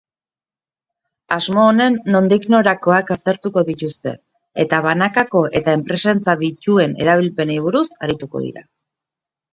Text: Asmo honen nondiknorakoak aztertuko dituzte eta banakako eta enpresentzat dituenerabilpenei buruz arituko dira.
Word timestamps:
Asmo 1.35 1.65
honen 1.71 1.99
nondiknorakoak 2.15 3.11
aztertuko 3.17 3.63
dituzte 3.69 4.15
eta 4.65 4.79
banakako 4.87 5.43
eta 5.61 5.77
enpresentzat 5.81 6.43
dituenerabilpenei 6.47 7.59
buruz 7.69 7.87
arituko 8.09 8.47
dira. 8.49 8.67